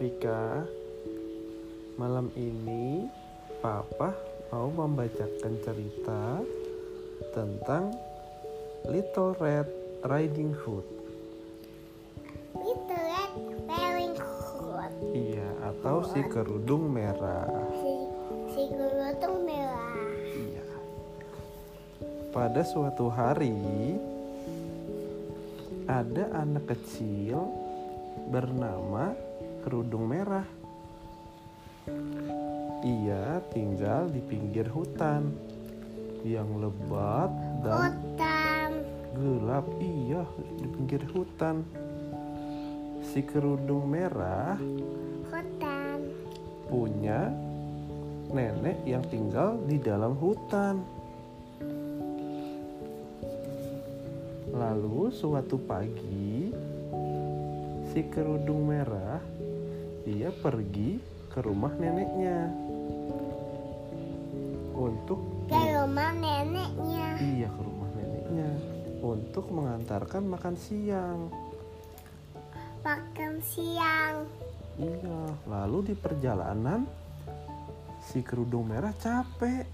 Rafika. 0.00 0.64
Malam 2.00 2.32
ini 2.32 3.04
Papa 3.60 4.16
mau 4.48 4.72
membacakan 4.72 5.60
cerita 5.60 6.40
tentang 7.36 7.92
Little 8.88 9.36
Red 9.36 9.68
Riding 10.08 10.56
Hood. 10.56 10.88
Little 12.64 12.96
Red 12.96 13.34
Riding 13.68 14.16
Hood. 14.16 14.92
Iya, 15.12 15.48
atau 15.68 16.00
si 16.08 16.24
kerudung 16.32 16.88
merah. 16.88 17.52
Si, 17.76 17.92
si 18.56 18.62
kerudung 18.72 19.44
merah. 19.44 20.00
Iya. 20.32 20.64
Pada 22.32 22.64
suatu 22.64 23.12
hari 23.12 23.52
ada 25.84 26.24
anak 26.40 26.72
kecil 26.72 27.52
bernama 28.32 29.28
kerudung 29.60 30.08
merah. 30.08 30.46
Ia 32.80 33.44
tinggal 33.52 34.08
di 34.08 34.24
pinggir 34.24 34.64
hutan 34.72 35.36
yang 36.24 36.48
lebat 36.60 37.28
dan 37.60 37.92
Hutan. 37.92 38.70
gelap. 39.16 39.66
Iya, 39.80 40.24
di 40.56 40.66
pinggir 40.68 41.02
hutan. 41.12 41.64
Si 43.04 43.20
kerudung 43.24 43.88
merah 43.90 44.56
Hutan. 45.28 45.98
punya 46.70 47.28
nenek 48.30 48.78
yang 48.86 49.04
tinggal 49.10 49.58
di 49.66 49.76
dalam 49.76 50.14
hutan. 50.14 50.80
Lalu 54.50 55.10
suatu 55.10 55.56
pagi 55.58 56.52
si 57.90 58.00
kerudung 58.06 58.70
merah 58.70 59.18
dia 60.06 60.32
pergi 60.32 60.96
ke 61.30 61.38
rumah 61.44 61.70
neneknya 61.76 62.48
untuk 64.74 65.20
Ke 65.46 65.60
rumah 65.76 66.10
neneknya. 66.16 67.08
iya 67.20 67.48
ke 67.52 67.60
rumah 67.60 67.90
neneknya 67.94 68.50
untuk 69.00 69.46
mengantarkan 69.52 70.22
makan 70.24 70.54
siang. 70.56 71.28
Makan 72.80 73.32
siang. 73.44 74.24
Iya, 74.80 75.20
lalu 75.44 75.92
di 75.92 75.94
perjalanan 75.98 76.88
si 78.00 78.24
kerudung 78.24 78.72
merah 78.72 78.96
capek. 78.96 79.68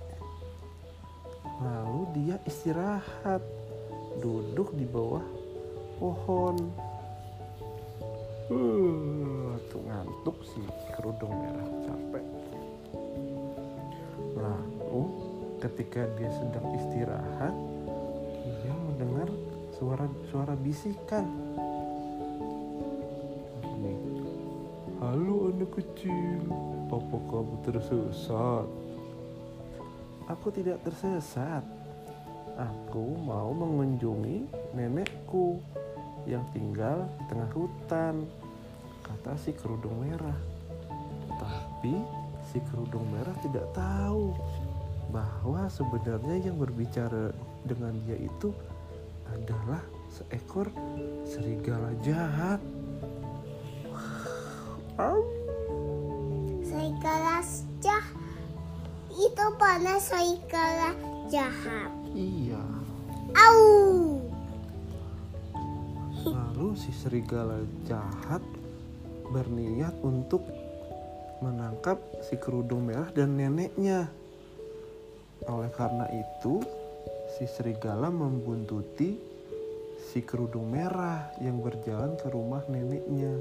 Lalu 1.63 2.01
dia 2.19 2.37
istirahat, 2.43 3.41
duduk 4.19 4.75
di 4.75 4.83
bawah 4.85 5.23
pohon. 6.03 6.57
Uh, 8.47 9.59
tuh 9.67 9.83
ngantuk 9.83 10.39
si 10.47 10.63
kerudung 10.95 11.35
merah 11.35 11.67
capek. 11.83 12.27
Lalu 14.39 15.03
ketika 15.59 16.07
dia 16.15 16.31
sedang 16.31 16.67
istirahat, 16.79 17.51
dia 18.63 18.75
mendengar 18.87 19.27
suara-suara 19.75 20.55
bisikan. 20.63 21.27
Nih, 23.83 23.99
Halo 25.03 25.51
anak 25.51 25.75
kecil, 25.83 26.47
apa 26.87 27.17
kamu 27.27 27.55
tersesat? 27.67 28.67
Aku 30.31 30.55
tidak 30.55 30.87
tersesat. 30.87 31.67
Aku 32.55 33.19
mau 33.27 33.51
mengunjungi 33.51 34.47
nenekku 34.71 35.59
yang 36.27 36.43
tinggal 36.51 37.07
di 37.17 37.25
tengah 37.31 37.51
hutan, 37.55 38.27
kata 39.07 39.39
si 39.39 39.55
kerudung 39.55 40.03
merah. 40.03 40.39
Tapi 41.39 41.95
si 42.51 42.59
kerudung 42.67 43.07
merah 43.15 43.35
tidak 43.43 43.71
tahu 43.73 44.35
bahwa 45.15 45.71
sebenarnya 45.71 46.51
yang 46.51 46.59
berbicara 46.59 47.31
dengan 47.63 47.95
dia 48.05 48.19
itu 48.19 48.51
adalah 49.31 49.83
seekor 50.11 50.71
serigala 51.23 51.95
jahat. 52.03 52.59
Au. 54.99 55.23
Serigala 56.67 57.43
jahat. 57.79 58.17
Itu 59.17 59.47
pernah 59.57 59.99
serigala 60.03 60.93
jahat. 61.31 61.91
Iya. 62.13 62.65
Au. 63.33 63.96
Lalu 66.27 66.75
si 66.75 66.91
serigala 66.91 67.63
jahat 67.87 68.43
berniat 69.31 69.95
untuk 70.03 70.43
menangkap 71.39 72.03
si 72.27 72.35
kerudung 72.35 72.91
merah 72.91 73.11
dan 73.15 73.39
neneknya. 73.39 74.11
Oleh 75.47 75.71
karena 75.71 76.11
itu, 76.11 76.65
si 77.37 77.45
serigala 77.47 78.11
membuntuti 78.11 79.15
si 80.11 80.25
kerudung 80.25 80.73
merah 80.73 81.31
yang 81.39 81.61
berjalan 81.61 82.17
ke 82.19 82.27
rumah 82.33 82.65
neneknya. 82.67 83.33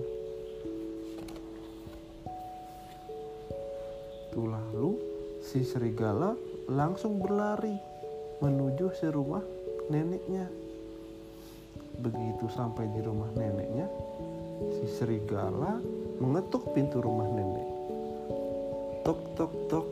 Tuh 4.36 4.48
lalu 4.52 5.00
si 5.40 5.64
serigala 5.64 6.36
langsung 6.68 7.24
berlari 7.24 7.80
menuju 8.44 8.92
si 8.92 9.08
rumah 9.08 9.42
neneknya. 9.88 10.65
Begitu 11.96 12.46
sampai 12.52 12.92
di 12.92 13.00
rumah 13.00 13.32
neneknya, 13.36 13.88
si 14.76 14.86
serigala 15.00 15.80
mengetuk 16.20 16.76
pintu 16.76 17.00
rumah 17.00 17.28
nenek. 17.28 17.68
Tok 19.08 19.22
tok 19.40 19.54
tok. 19.72 19.88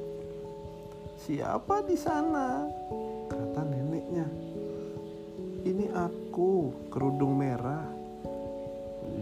Siapa 1.24 1.86
di 1.88 1.96
sana? 1.96 2.68
Kata 3.32 3.62
neneknya. 3.64 4.28
Ini 5.64 5.96
aku, 5.96 6.76
kerudung 6.92 7.40
merah. 7.40 7.88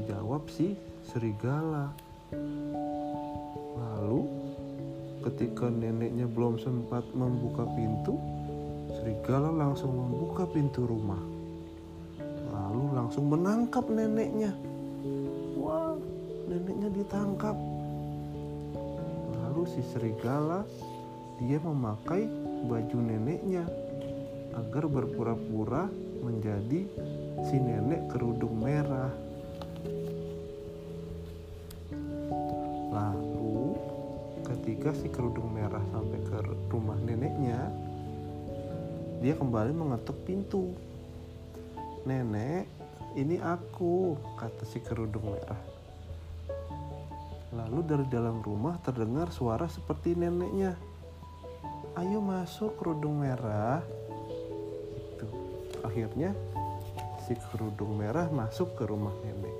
Jawab 0.09 0.49
si 0.49 0.73
serigala. 1.05 1.93
Lalu 3.77 4.25
ketika 5.21 5.69
neneknya 5.69 6.25
belum 6.25 6.57
sempat 6.57 7.05
membuka 7.13 7.69
pintu, 7.77 8.17
serigala 8.97 9.53
langsung 9.53 9.93
membuka 9.93 10.49
pintu 10.49 10.89
rumah 10.89 11.40
langsung 13.11 13.27
menangkap 13.27 13.91
neneknya. 13.91 14.55
Wah, 15.59 15.99
neneknya 16.47 16.87
ditangkap. 16.95 17.59
Lalu 19.35 19.67
si 19.67 19.83
serigala 19.91 20.63
dia 21.43 21.59
memakai 21.59 22.23
baju 22.71 22.97
neneknya 23.03 23.67
agar 24.55 24.87
berpura-pura 24.87 25.91
menjadi 26.23 26.87
si 27.51 27.59
nenek 27.59 28.15
kerudung 28.15 28.63
merah. 28.63 29.11
Lalu 32.95 33.75
ketika 34.47 34.95
si 34.95 35.11
kerudung 35.11 35.51
merah 35.51 35.83
sampai 35.91 36.19
ke 36.31 36.37
rumah 36.71 36.95
neneknya, 37.03 37.59
dia 39.19 39.35
kembali 39.35 39.75
mengetuk 39.75 40.15
pintu. 40.23 40.71
Nenek, 42.07 42.80
ini 43.19 43.35
aku, 43.43 44.15
kata 44.39 44.63
si 44.63 44.79
kerudung 44.79 45.35
merah. 45.35 45.59
Lalu 47.51 47.79
dari 47.83 48.05
dalam 48.07 48.39
rumah 48.39 48.79
terdengar 48.79 49.27
suara 49.35 49.67
seperti 49.67 50.15
neneknya. 50.15 50.79
Ayo 51.99 52.23
masuk 52.23 52.79
kerudung 52.79 53.19
merah. 53.19 53.83
Itu. 54.95 55.27
Akhirnya 55.83 56.31
si 57.27 57.35
kerudung 57.51 57.99
merah 57.99 58.31
masuk 58.31 58.79
ke 58.79 58.87
rumah 58.87 59.11
nenek. 59.19 59.55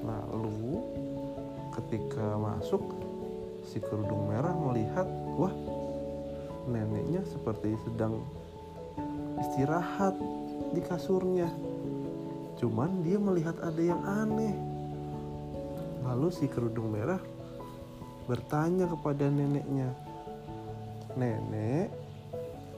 Lalu 0.00 0.80
ketika 1.76 2.40
masuk 2.40 2.80
si 3.68 3.76
kerudung 3.84 4.32
merah 4.32 4.56
melihat, 4.56 5.04
wah 5.36 5.52
neneknya 6.64 7.20
seperti 7.28 7.76
sedang 7.84 8.24
istirahat 9.44 10.16
di 10.72 10.80
kasurnya. 10.80 11.48
Cuman 12.56 13.04
dia 13.04 13.20
melihat 13.20 13.56
ada 13.60 13.82
yang 13.82 14.00
aneh. 14.02 14.56
Lalu 16.02 16.28
si 16.34 16.48
kerudung 16.50 16.92
merah 16.92 17.20
bertanya 18.26 18.86
kepada 18.86 19.26
neneknya, 19.28 19.90
"Nenek, 21.18 21.90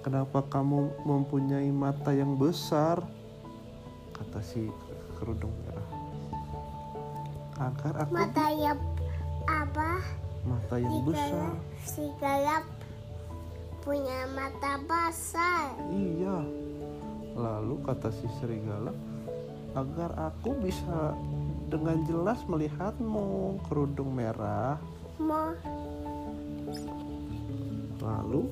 kenapa 0.04 0.44
kamu 0.44 1.04
mempunyai 1.04 1.68
mata 1.72 2.12
yang 2.12 2.36
besar?" 2.36 3.00
kata 4.14 4.40
si 4.40 4.68
kerudung 5.20 5.52
merah. 5.64 5.88
"Agar 7.60 7.94
aku 8.04 8.12
Mata 8.12 8.46
yang 8.50 8.78
apa? 9.46 10.00
mata 10.44 10.76
yang 10.80 11.04
besar." 11.04 11.28
Serigala, 11.28 11.52
serigala 11.84 12.56
punya 13.84 14.18
mata 14.32 14.80
besar. 14.88 15.76
Iya. 15.92 16.63
Lalu 17.34 17.74
kata 17.82 18.14
si 18.14 18.26
serigala, 18.38 18.94
agar 19.74 20.14
aku 20.30 20.54
bisa 20.62 21.14
dengan 21.66 22.06
jelas 22.06 22.38
melihatmu 22.46 23.58
kerudung 23.66 24.14
merah. 24.14 24.78
Mau 25.18 25.54
Lalu 28.04 28.42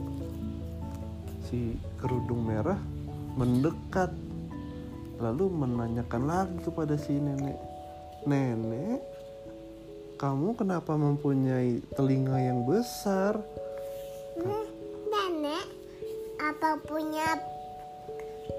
si 1.47 1.77
kerudung 2.01 2.49
merah 2.49 2.81
mendekat 3.37 4.09
lalu 5.23 5.47
menanyakan 5.53 6.23
lagi 6.27 6.57
kepada 6.67 6.99
si 6.99 7.15
nenek. 7.15 7.55
Nenek, 8.27 8.99
kamu 10.19 10.59
kenapa 10.59 10.99
mempunyai 10.99 11.79
telinga 11.95 12.39
yang 12.43 12.67
besar? 12.67 13.39
Hmm, 14.41 14.67
nenek 15.13 15.67
apa 16.43 16.81
punya 16.83 17.39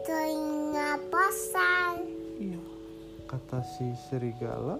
telinga 0.03 0.99
besar? 1.07 2.03
Iya, 2.35 2.59
kata 3.27 3.63
si 3.63 3.87
serigala, 4.11 4.75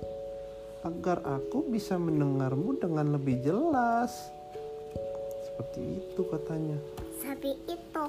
agar 0.84 1.24
aku 1.24 1.64
bisa 1.72 1.96
mendengarmu 1.96 2.76
dengan 2.76 3.16
lebih 3.16 3.40
jelas. 3.40 4.12
Seperti 5.48 6.04
itu 6.04 6.22
katanya. 6.28 6.78
Sapi 7.24 7.56
itu 7.72 8.06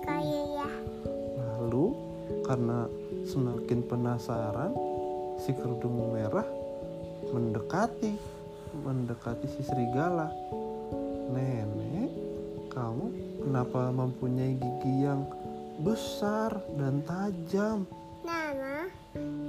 kayak 0.00 0.46
ya 0.56 0.70
Lalu 1.36 1.92
karena 2.48 2.88
semakin 3.28 3.80
penasaran, 3.84 4.72
si 5.36 5.52
kerudung 5.52 6.16
merah 6.16 6.48
mendekati, 7.28 8.16
mendekati 8.80 9.44
si 9.44 9.60
serigala. 9.60 10.32
Nenek, 11.30 12.10
kamu 12.72 13.06
kenapa 13.44 13.92
mempunyai 13.92 14.56
gigi 14.56 15.04
yang 15.04 15.28
besar 15.80 16.60
dan 16.76 17.00
tajam? 17.08 17.88
Nana, 18.20 18.88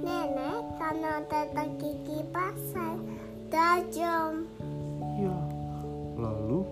nenek 0.00 0.64
karena 0.80 1.20
tetap 1.28 1.68
gigi 1.76 2.20
pasar 2.32 2.96
tajam. 3.52 4.48
Ya, 5.20 5.38
lalu 6.16 6.64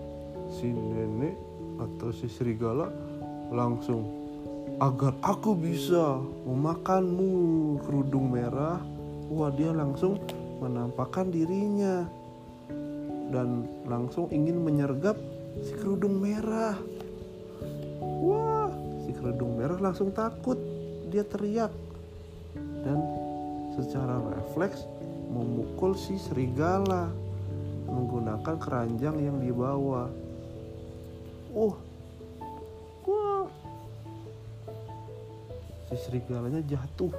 si 0.49 0.73
nenek 0.73 1.37
atau 1.77 2.09
si 2.09 2.25
serigala 2.25 2.89
langsung 3.53 4.01
agar 4.81 5.13
aku 5.21 5.53
bisa 5.53 6.17
memakanmu 6.49 7.31
kerudung 7.85 8.33
merah. 8.33 8.81
Wah, 9.29 9.53
dia 9.53 9.69
langsung 9.71 10.17
menampakkan 10.57 11.29
dirinya 11.29 12.09
dan 13.31 13.69
langsung 13.87 14.27
ingin 14.33 14.59
menyergap 14.59 15.15
si 15.61 15.71
kerudung 15.77 16.19
merah. 16.19 16.75
Wah, 18.01 18.60
kerudung 19.21 19.61
merah 19.61 19.77
langsung 19.77 20.09
takut. 20.09 20.57
Dia 21.13 21.21
teriak 21.21 21.69
dan 22.81 22.97
secara 23.77 24.17
refleks 24.33 24.89
memukul 25.29 25.93
si 25.93 26.17
serigala 26.17 27.13
menggunakan 27.85 28.55
keranjang 28.57 29.15
yang 29.21 29.37
dibawa. 29.37 30.09
Oh, 31.51 31.75
wah, 33.05 33.45
si 35.91 35.95
serigalanya 36.07 36.63
jatuh 36.63 37.11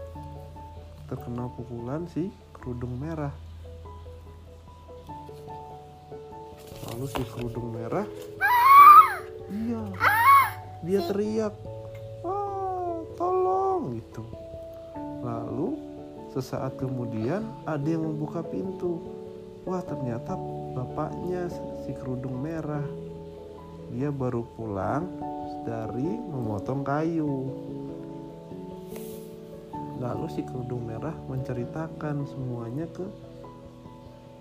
terkena 1.06 1.46
pukulan 1.52 2.08
si 2.08 2.32
kerudung 2.56 2.96
merah. 2.96 3.32
Lalu 6.88 7.06
si 7.12 7.22
kerudung 7.28 7.76
merah, 7.76 8.08
iya, 9.52 9.82
dia 10.84 11.00
teriak, 11.08 11.54
gitu. 14.12 14.28
Lalu 15.24 15.80
sesaat 16.36 16.76
kemudian 16.76 17.48
ada 17.64 17.88
yang 17.88 18.04
membuka 18.04 18.44
pintu. 18.44 19.00
Wah 19.64 19.80
ternyata 19.80 20.36
bapaknya 20.76 21.48
si 21.88 21.96
kerudung 21.96 22.44
merah. 22.44 22.84
Dia 23.88 24.12
baru 24.12 24.44
pulang 24.52 25.08
dari 25.64 26.04
memotong 26.04 26.84
kayu. 26.84 27.48
Lalu 29.96 30.26
si 30.28 30.44
kerudung 30.44 30.84
merah 30.84 31.14
menceritakan 31.30 32.28
semuanya 32.28 32.84
ke 32.92 33.06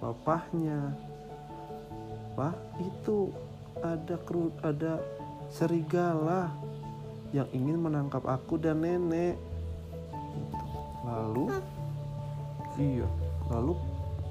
bapaknya. 0.04 0.92
Pak, 2.36 2.56
itu 2.80 3.30
ada 3.84 4.16
kru, 4.24 4.50
ada 4.64 4.98
serigala 5.52 6.50
yang 7.36 7.48
ingin 7.52 7.78
menangkap 7.80 8.24
aku 8.26 8.60
dan 8.60 8.84
nenek. 8.84 9.51
Lalu, 11.12 11.52
iya, 12.80 13.08
lalu 13.52 13.76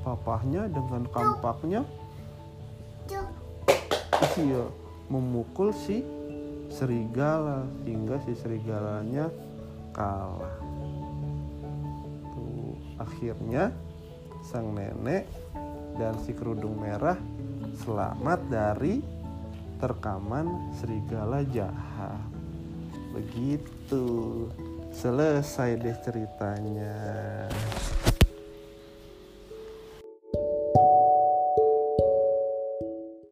papahnya 0.01 0.65
dengan 0.73 1.05
kampaknya, 1.13 1.85
iya, 4.41 4.65
memukul 5.13 5.77
si 5.77 6.01
serigala 6.73 7.69
hingga 7.85 8.17
si 8.25 8.33
serigalanya 8.33 9.29
kalah. 9.93 10.57
Tuh, 12.33 12.75
akhirnya 12.97 13.75
sang 14.41 14.73
nenek 14.73 15.29
dan 16.01 16.17
si 16.25 16.33
kerudung 16.33 16.81
merah 16.81 17.19
selamat 17.85 18.41
dari 18.49 19.05
terkaman 19.83 20.73
serigala 20.79 21.45
jahat. 21.49 22.25
Begitu 23.13 24.47
selesai 24.91 25.79
deh 25.79 25.97
ceritanya. 26.03 26.95